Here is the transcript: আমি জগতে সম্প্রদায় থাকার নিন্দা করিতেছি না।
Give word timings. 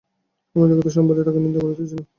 আমি 0.55 0.65
জগতে 0.71 0.89
সম্প্রদায় 0.95 1.25
থাকার 1.27 1.43
নিন্দা 1.45 1.59
করিতেছি 1.63 1.95
না। 1.97 2.03